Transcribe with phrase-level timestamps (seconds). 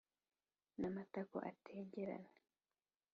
[0.79, 2.31] n'amatako atengerane.